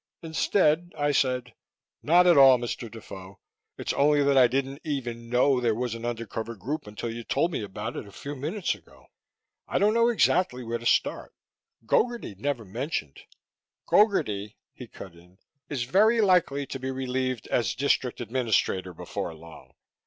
Instead 0.23 0.93
I 0.97 1.11
said, 1.11 1.53
"Not 2.01 2.25
at 2.25 2.35
all, 2.35 2.57
Mr. 2.57 2.89
Defoe. 2.89 3.37
It's 3.77 3.93
only 3.93 4.23
that 4.23 4.35
I 4.35 4.47
didn't 4.47 4.81
even 4.83 5.29
know 5.29 5.61
there 5.61 5.75
was 5.75 5.93
an 5.93 6.05
undercover 6.05 6.55
group 6.55 6.87
until 6.87 7.13
you 7.13 7.23
told 7.23 7.51
me 7.51 7.61
about 7.61 7.95
it 7.95 8.07
a 8.07 8.11
few 8.11 8.33
moments 8.35 8.73
ago; 8.73 9.05
I 9.67 9.77
don't 9.77 9.93
know 9.93 10.09
exactly 10.09 10.63
where 10.63 10.79
to 10.79 10.87
start. 10.87 11.35
Gogarty 11.85 12.33
never 12.39 12.65
mentioned" 12.65 13.19
"Gogarty," 13.91 14.55
he 14.73 14.87
cut 14.87 15.13
in, 15.13 15.37
"is 15.69 15.83
very 15.83 16.19
likely 16.19 16.65
to 16.65 16.79
be 16.79 16.89
relieved 16.89 17.45
as 17.49 17.75
District 17.75 18.19
Administrator 18.19 18.95
before 18.95 19.35
long. 19.35 19.75